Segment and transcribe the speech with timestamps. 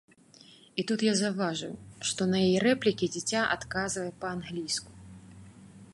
[0.83, 1.73] І тут я заўважыў,
[2.11, 4.91] што на яе рэплікі дзіця адказвае па-англійску.